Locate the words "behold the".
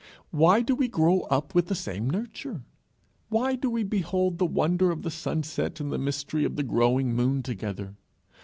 3.83-4.47